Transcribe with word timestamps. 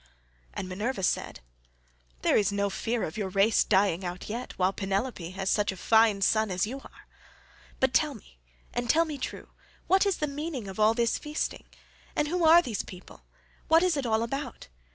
And 0.55 0.67
Minerva 0.67 1.03
said, 1.03 1.41
"There 2.23 2.35
is 2.35 2.51
no 2.51 2.71
fear 2.71 3.03
of 3.03 3.17
your 3.17 3.29
race 3.29 3.63
dying 3.63 4.03
out 4.03 4.27
yet, 4.29 4.57
while 4.57 4.73
Penelope 4.73 5.29
has 5.29 5.47
such 5.51 5.71
a 5.71 5.77
fine 5.77 6.21
son 6.23 6.49
as 6.49 6.65
you 6.65 6.79
are. 6.79 7.05
But 7.79 7.93
tell 7.93 8.15
me, 8.15 8.39
and 8.73 8.89
tell 8.89 9.05
me 9.05 9.19
true, 9.19 9.49
what 9.85 10.07
is 10.07 10.17
the 10.17 10.25
meaning 10.25 10.67
of 10.67 10.79
all 10.79 10.95
this 10.95 11.19
feasting, 11.19 11.65
and 12.15 12.27
who 12.29 12.43
are 12.43 12.63
these 12.63 12.81
people? 12.81 13.25
What 13.67 13.83
is 13.83 13.95
it 13.95 14.07
all 14.07 14.23
about? 14.23 14.69